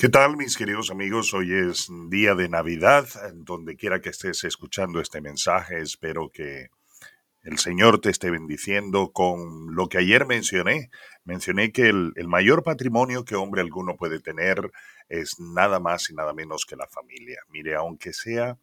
[0.00, 1.34] ¿Qué tal mis queridos amigos?
[1.34, 6.68] Hoy es día de Navidad, donde quiera que estés escuchando este mensaje, espero que
[7.42, 10.92] el Señor te esté bendiciendo con lo que ayer mencioné.
[11.24, 14.70] Mencioné que el, el, mayor patrimonio que hombre alguno puede tener
[15.08, 17.40] es nada más y nada menos que la familia.
[17.48, 18.56] Mire, aunque sea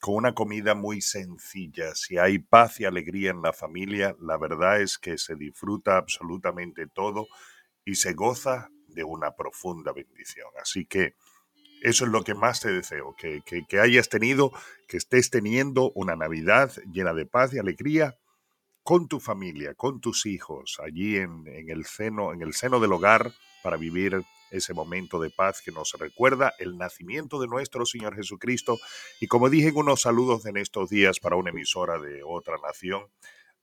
[0.00, 4.80] con una comida muy sencilla, si hay paz y alegría en la familia, la verdad
[4.80, 7.26] es que se disfruta absolutamente todo
[7.84, 10.48] y se goza de una profunda bendición.
[10.60, 11.14] Así que
[11.82, 14.52] eso es lo que más te deseo, que, que, hayas tenido,
[14.88, 18.16] que estés teniendo una Navidad llena de paz y alegría
[18.82, 22.92] con tu familia, con tus hijos, allí en, en, el seno, en el seno del
[22.92, 28.14] hogar, para vivir ese momento de paz que nos recuerda el nacimiento de nuestro Señor
[28.14, 28.78] Jesucristo.
[29.20, 33.04] Y como dije en unos saludos en estos días para una emisora de otra nación,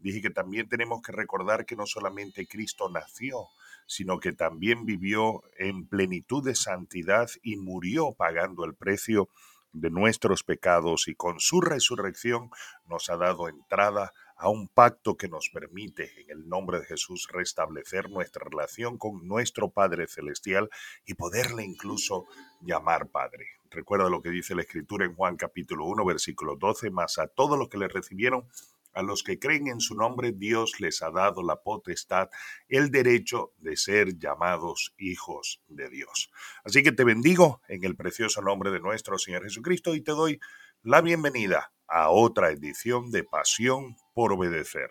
[0.01, 3.47] dije que también tenemos que recordar que no solamente Cristo nació,
[3.87, 9.29] sino que también vivió en plenitud de santidad y murió pagando el precio
[9.73, 12.49] de nuestros pecados y con su resurrección
[12.87, 17.27] nos ha dado entrada a un pacto que nos permite en el nombre de Jesús
[17.31, 20.69] restablecer nuestra relación con nuestro Padre Celestial
[21.05, 22.25] y poderle incluso
[22.59, 23.47] llamar Padre.
[23.69, 27.57] Recuerda lo que dice la Escritura en Juan capítulo 1 versículo 12, más a todos
[27.57, 28.47] los que le recibieron
[28.93, 32.29] a los que creen en su nombre, Dios les ha dado la potestad,
[32.69, 36.31] el derecho de ser llamados hijos de Dios.
[36.63, 40.39] Así que te bendigo en el precioso nombre de nuestro Señor Jesucristo y te doy
[40.83, 44.89] la bienvenida a otra edición de Pasión por Obedecer.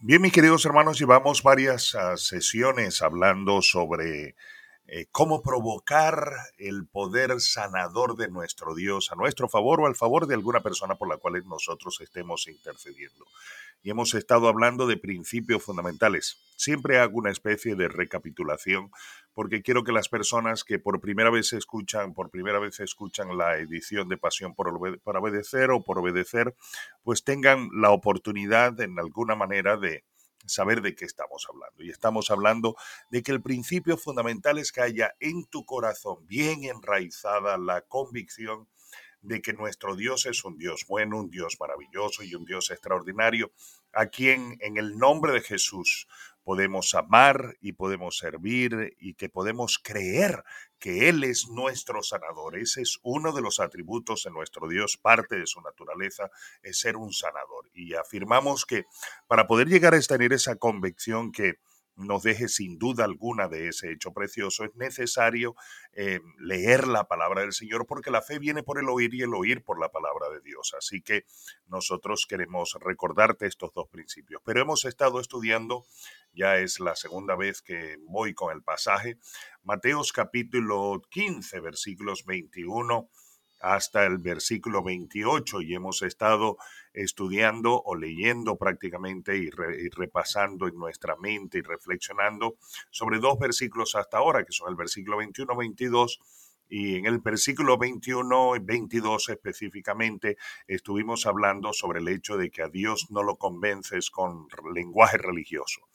[0.00, 4.36] Bien, mis queridos hermanos, llevamos varias ah, sesiones hablando sobre
[4.90, 10.26] eh, cómo provocar el poder sanador de nuestro Dios a nuestro favor o al favor
[10.26, 13.26] de alguna persona por la cual nosotros estemos intercediendo.
[13.82, 16.38] Y hemos estado hablando de principios fundamentales.
[16.56, 18.90] Siempre hago una especie de recapitulación
[19.34, 23.58] porque quiero que las personas que por primera vez escuchan, por primera vez escuchan la
[23.58, 26.56] edición de Pasión por, por Obedecer o por Obedecer,
[27.02, 30.02] pues tengan la oportunidad en alguna manera de,
[30.46, 31.82] saber de qué estamos hablando.
[31.82, 32.76] Y estamos hablando
[33.10, 38.68] de que el principio fundamental es que haya en tu corazón bien enraizada la convicción
[39.20, 43.52] de que nuestro Dios es un Dios bueno, un Dios maravilloso y un Dios extraordinario,
[43.92, 46.06] a quien en el nombre de Jesús
[46.48, 50.42] podemos amar y podemos servir y que podemos creer
[50.78, 52.56] que Él es nuestro sanador.
[52.56, 56.30] Ese es uno de los atributos de nuestro Dios, parte de su naturaleza
[56.62, 57.68] es ser un sanador.
[57.74, 58.86] Y afirmamos que
[59.26, 61.58] para poder llegar a tener esa convicción que
[61.98, 65.54] nos deje sin duda alguna de ese hecho precioso, es necesario
[65.92, 69.34] eh, leer la palabra del Señor porque la fe viene por el oír y el
[69.34, 70.74] oír por la palabra de Dios.
[70.78, 71.24] Así que
[71.66, 74.40] nosotros queremos recordarte estos dos principios.
[74.44, 75.84] Pero hemos estado estudiando,
[76.32, 79.18] ya es la segunda vez que voy con el pasaje,
[79.62, 83.08] Mateos capítulo 15, versículos 21
[83.60, 86.56] hasta el versículo 28 y hemos estado
[86.92, 89.50] estudiando o leyendo prácticamente y,
[89.90, 92.56] repasando en nuestra mente y reflexionando
[92.90, 96.20] sobre dos versículos hasta ahora, que son el versículo 21, 22
[96.68, 100.36] y en el versículo 21 y 22 específicamente
[100.66, 105.88] estuvimos hablando sobre el hecho de que a Dios no lo convences con lenguaje religioso.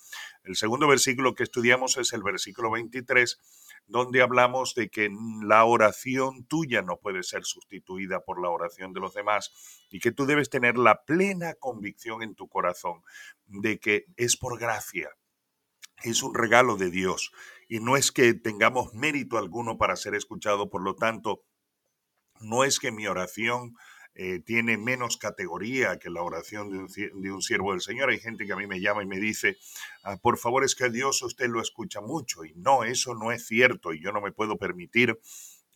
[0.44, 3.40] El segundo versículo que estudiamos es el versículo 23
[3.86, 5.10] donde hablamos de que
[5.46, 9.52] la oración tuya no puede ser sustituida por la oración de los demás
[9.90, 13.02] y que tú debes tener la plena convicción en tu corazón
[13.46, 15.10] de que es por gracia,
[16.04, 17.32] es un regalo de Dios
[17.74, 21.44] y no es que tengamos mérito alguno para ser escuchado, por lo tanto,
[22.40, 23.74] no es que mi oración
[24.14, 28.12] eh, tiene menos categoría que la oración de un, siervo del Señor.
[28.12, 29.58] Hay gente que a mí me llama y me dice,
[30.04, 32.46] ah, por favor, es que Dios usted lo escucha mucho.
[32.46, 35.20] Y no, eso no es cierto y yo no me puedo permitir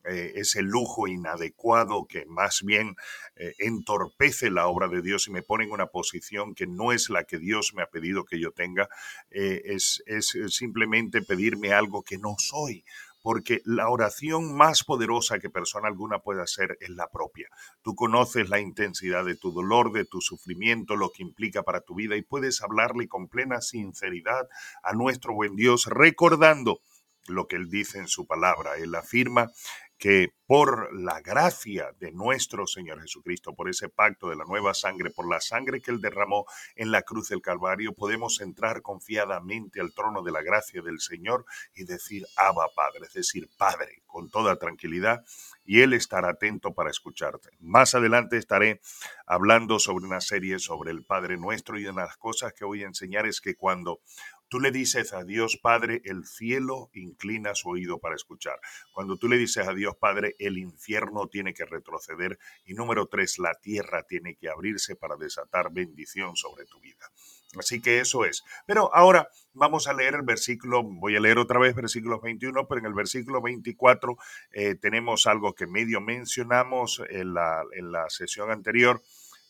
[0.04, 2.96] eh, ese lujo inadecuado que más bien
[3.36, 7.10] eh, entorpece la obra de Dios y me pone en una posición que no es
[7.10, 8.90] la que Dios me ha pedido que yo tenga,
[9.30, 12.84] es, es simplemente pedirme algo que no soy
[13.28, 17.50] porque la oración más poderosa que persona alguna puede hacer es la propia.
[17.82, 21.94] Tú conoces la intensidad de tu dolor, de tu sufrimiento, lo que implica para tu
[21.94, 24.48] vida y puedes hablarle con plena sinceridad
[24.82, 26.80] a nuestro buen Dios, recordando
[27.28, 28.78] lo que Él dice en su palabra.
[28.78, 29.52] Él afirma
[29.98, 35.10] que por la gracia de nuestro Señor Jesucristo, por ese pacto de la nueva sangre,
[35.10, 36.46] por la sangre que Él derramó
[36.76, 41.46] en la cruz del Calvario, podemos entrar confiadamente al trono de la gracia del Señor
[41.76, 45.26] y decir, Abba Padre, es decir, Padre, con toda tranquilidad,
[45.66, 47.50] y Él estará atento para escucharte.
[47.60, 48.80] Más adelante estaré
[49.26, 52.84] hablando sobre una serie sobre el Padre Nuestro y una de las cosas que voy
[52.84, 54.00] a enseñar es que cuando
[54.50, 58.60] Tú le dices a Dios Padre, el cielo inclina su oído para escuchar.
[58.94, 62.40] Cuando tú le dices a Dios Padre, el infierno tiene que retroceder.
[62.66, 67.12] Y número tres, la tierra tiene que abrirse para desatar bendición sobre tu vida.
[67.58, 68.44] Así que eso es.
[68.66, 72.80] Pero ahora vamos a leer el versículo, voy a leer otra vez versículo 21, pero
[72.80, 74.18] en el versículo 24
[74.52, 79.02] eh, tenemos algo que medio mencionamos en la, en la sesión anterior.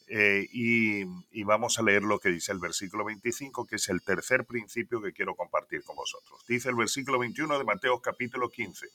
[0.09, 1.01] Eh, y,
[1.31, 5.01] y, vamos a leer lo que dice el versículo 25, que es el tercer principio
[5.01, 6.45] que quiero compartir con vosotros.
[6.47, 8.87] Dice el versículo 21 de Mateo capítulo 15.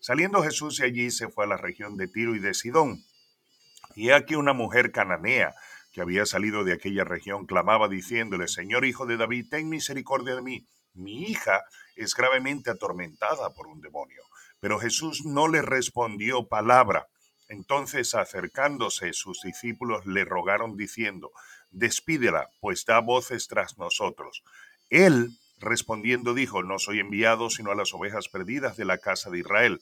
[0.00, 3.04] Saliendo Jesús de allí se fue a la región de Tiro y de Sidón.
[3.94, 5.54] Y aquí una mujer cananea
[5.92, 10.42] que había salido de aquella región clamaba diciéndole, Señor Hijo de David, ten misericordia de
[10.42, 10.66] mí.
[10.94, 11.62] Mi hija
[11.96, 14.22] es gravemente atormentada por un demonio.
[14.60, 17.06] Pero Jesús no le respondió palabra.
[17.48, 21.32] Entonces acercándose sus discípulos le rogaron diciendo,
[21.70, 24.42] Despídela, pues da voces tras nosotros.
[24.90, 29.38] Él, respondiendo, dijo, No soy enviado sino a las ovejas perdidas de la casa de
[29.40, 29.80] Israel.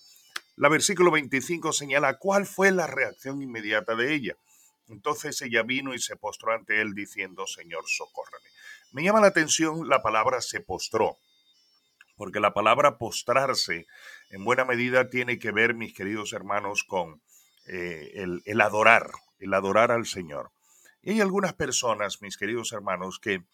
[0.57, 4.37] La versículo 25 señala cuál fue la reacción inmediata de ella.
[4.89, 8.49] Entonces ella vino y se postró ante él diciendo, Señor, socórreme.
[8.93, 11.19] Me llama la atención la palabra se postró,
[12.17, 13.87] porque la palabra postrarse
[14.31, 17.21] en buena medida tiene que ver, mis queridos hermanos, con
[17.67, 18.13] eh,
[18.45, 20.53] el, adorar, el adorar al Señor.
[21.03, 23.45] Y hay algunas personas, mis queridos hermanos, que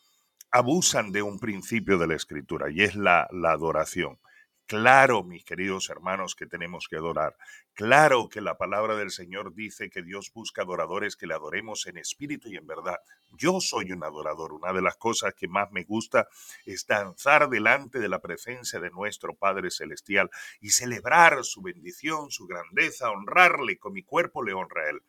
[0.50, 4.18] abusan de un principio de la escritura y es la adoración.
[4.72, 7.36] Claro, mis queridos hermanos, que tenemos que adorar.
[7.74, 11.98] Claro que la palabra del Señor dice que Dios busca adoradores que le adoremos en
[11.98, 12.96] espíritu y en verdad.
[13.36, 14.54] Yo soy un adorador.
[14.54, 16.26] Una de las cosas que más me gusta
[16.64, 20.30] es danzar delante de la presencia de nuestro Padre Celestial
[20.62, 23.78] y celebrar su bendición, su grandeza, honrarle.
[23.78, 25.02] Con mi cuerpo le honra a Él.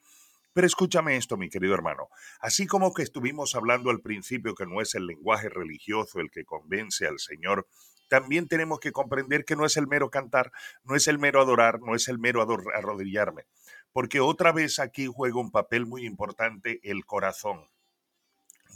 [0.51, 2.09] Pero escúchame esto, mi querido hermano.
[2.41, 6.43] Así como que estuvimos hablando al principio que no es el lenguaje religioso el que
[6.43, 7.65] convence al Señor,
[8.13, 10.51] también tenemos que comprender que no es el mero cantar,
[10.83, 13.47] no es el mero adorar, no es el mero arrodillarme,
[13.91, 17.67] porque otra vez aquí juega un papel muy importante el corazón.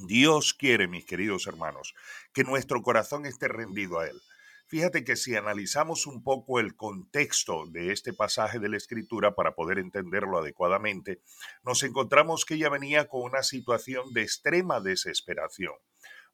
[0.08, 1.94] Dios quiere, mis queridos hermanos,
[2.34, 4.20] que nuestro corazón esté rendido a Él.
[4.66, 9.54] Fíjate que si analizamos un poco el contexto de este pasaje de la Escritura para
[9.54, 11.22] poder entenderlo adecuadamente,
[11.64, 15.76] nos encontramos que ella venía con una situación de extrema desesperación.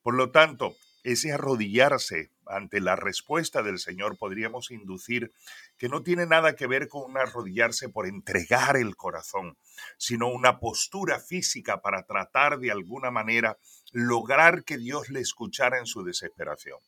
[0.01, 5.31] Por lo tanto, ese arrodillarse ante la respuesta del Señor podríamos inducir
[5.77, 9.57] que no tiene nada que ver con un arrodillarse por entregar el corazón,
[9.97, 13.57] sino una postura física para tratar de alguna manera
[13.91, 16.79] lograr que Dios le escuchara en su desesperación.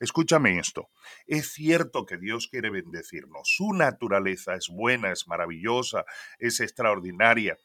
[0.00, 0.88] Escúchame esto,
[1.26, 6.04] es cierto que Dios quiere bendecirnos, su naturaleza es buena, es maravillosa,
[6.38, 7.56] es extraordinaria,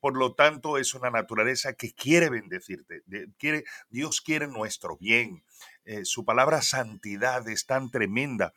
[0.00, 3.02] por lo tanto, es una naturaleza que quiere bendecirte.
[3.38, 5.42] Quiere, Dios quiere nuestro bien.
[5.90, 8.52] Eh, su palabra santidad es tan tremenda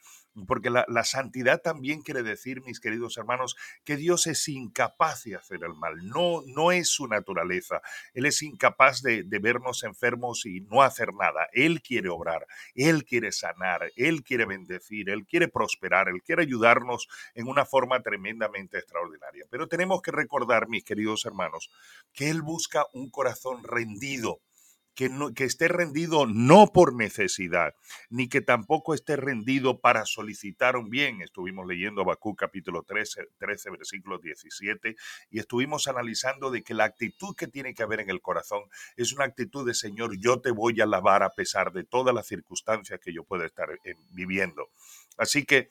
[0.48, 5.64] porque la, santidad también quiere decir, mis queridos hermanos, que Dios es incapaz de hacer
[5.64, 7.82] el mal, no, no es su naturaleza,
[8.14, 13.04] Él es incapaz de, de vernos enfermos y no hacer nada, Él quiere obrar, Él
[13.04, 18.78] quiere sanar, Él quiere bendecir, Él quiere prosperar, Él quiere ayudarnos en una forma tremendamente
[18.78, 19.46] extraordinaria.
[19.50, 21.72] Pero tenemos que recordar, mis queridos hermanos,
[22.14, 24.40] que Él busca un corazón rendido
[24.96, 27.76] que, que esté rendido no por necesidad,
[28.10, 31.22] ni que tampoco esté rendido para solicitar un bien.
[31.22, 34.96] Estuvimos leyendo Abacú capítulo 13, 13, versículo 17,
[35.30, 38.64] y estuvimos analizando de que la actitud que tiene que haber en el corazón
[38.96, 42.28] es una actitud de Señor, yo te voy a alabar a pesar de todas las
[42.28, 44.70] circunstancias que yo pueda estar eh, viviendo.
[45.18, 45.70] Así que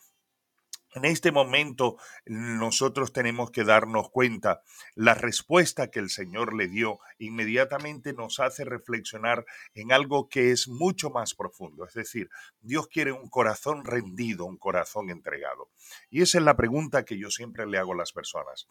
[0.94, 1.96] en este momento
[2.26, 4.62] nosotros tenemos que darnos cuenta,
[4.94, 9.44] la respuesta que el Señor le dio inmediatamente nos hace reflexionar
[9.74, 11.86] en algo que es mucho más profundo.
[11.86, 12.28] Es decir,
[12.60, 15.70] Dios quiere un corazón rendido, un corazón entregado.
[16.10, 18.68] Y esa es la pregunta que yo siempre le hago a las personas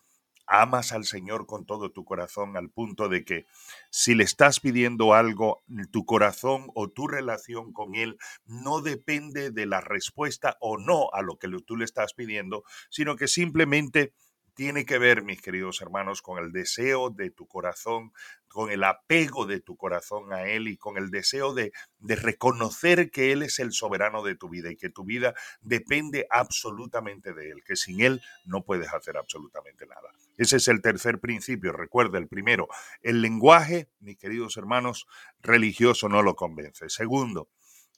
[0.47, 3.45] amas al Señor con todo tu corazón al punto de que
[3.89, 9.65] si le estás pidiendo algo, tu corazón o tu relación con Él no depende de
[9.65, 14.13] la respuesta o no a lo que tú le estás pidiendo, sino que simplemente
[14.53, 18.11] tiene que ver, mis queridos hermanos, con el deseo de tu corazón,
[18.51, 23.09] con el apego de tu corazón a Él y con el deseo de, de, reconocer
[23.09, 27.51] que Él es el soberano de tu vida y que tu vida depende absolutamente de
[27.51, 30.11] Él, que sin Él no puedes hacer absolutamente nada.
[30.37, 31.71] Ese es el tercer principio.
[31.71, 32.67] Recuerda, el primero,
[33.01, 35.07] el lenguaje, mis queridos hermanos,
[35.41, 36.89] religioso no lo convence.
[36.89, 37.47] Segundo,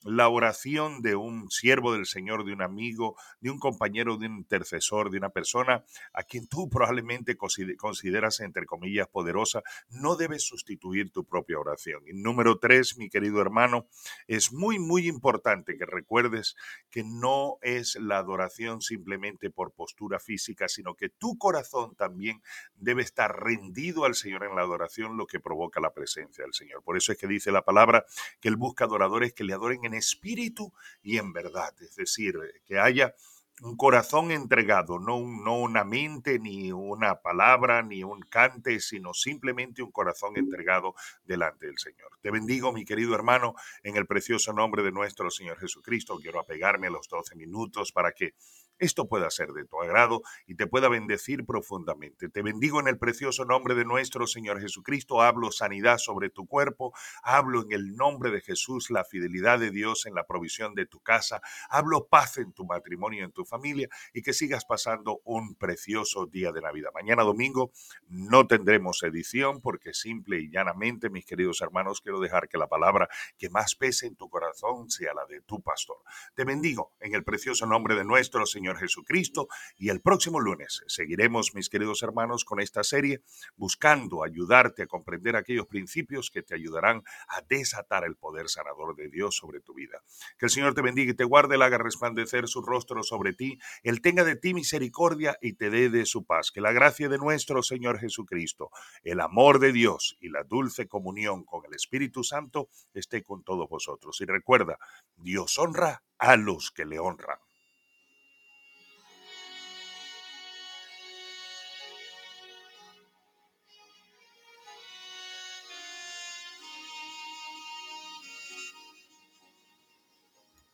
[0.04, 4.38] la oración de un siervo del Señor, de un amigo, de un compañero, de un
[4.38, 5.84] intercesor, de una persona
[6.14, 12.04] a quien tú probablemente consideras, entre comillas, poderosa, no debes sustituir tu propia oración.
[12.08, 13.88] Y número tres, mi querido hermano,
[14.28, 16.56] es muy, muy importante que recuerdes
[16.90, 22.42] que no es la adoración simplemente por postura física, sino que tu corazón también
[22.76, 26.84] debe estar rendido al Señor en la adoración, lo que provoca la presencia del Señor.
[26.84, 28.06] Por eso es que dice la palabra
[28.40, 32.36] que Él busca adoradores que le adoren en espíritu y en verdad, es decir,
[32.66, 33.16] que haya
[33.62, 39.84] un corazón entregado, no, no, una mente, ni una palabra, ni un cante, sino simplemente
[39.84, 42.18] un corazón entregado delante del Señor.
[42.22, 46.18] Te bendigo, mi querido hermano, en el precioso nombre de nuestro Señor Jesucristo.
[46.20, 48.34] Quiero apegarme a los 12 minutos para que
[48.80, 52.28] esto pueda ser de tu agrado y te pueda bendecir profundamente.
[52.30, 55.22] Te bendigo en el precioso nombre de nuestro Señor Jesucristo.
[55.22, 56.92] Hablo sanidad sobre tu cuerpo.
[57.22, 61.00] Hablo en el nombre de Jesús la fidelidad de Dios en la provisión de tu
[61.00, 61.40] casa.
[61.70, 66.52] Hablo paz en tu matrimonio, en tu familia y que sigas pasando un precioso día
[66.52, 66.92] de Navidad.
[66.94, 67.72] Mañana domingo
[68.08, 73.10] no tendremos edición porque simple y llanamente, mis queridos hermanos, quiero dejar que la palabra
[73.38, 75.98] que más pese en tu corazón sea la de tu pastor.
[76.36, 79.48] Te bendigo en el precioso nombre de nuestro Señor Jesucristo.
[79.78, 83.22] Y el próximo lunes seguiremos, mis queridos hermanos, con esta serie,
[83.56, 89.10] buscando ayudarte a comprender aquellos principios que te ayudarán a desatar el poder sanador de
[89.10, 90.02] Dios sobre tu vida.
[90.38, 93.60] Que el Señor te bendiga y te guarde, le haga resplandecer su rostro sobre ti,
[93.84, 96.52] Él tenga de ti misericordia y te dé de su paz.
[96.52, 98.70] Que la gracia de nuestro Señor Jesucristo,
[99.04, 103.70] el amor de Dios y la dulce comunión con el Espíritu Santo esté con todos
[103.70, 104.20] vosotros.
[104.22, 104.78] Y recuerda,
[105.16, 107.38] Dios honra a los que le honran.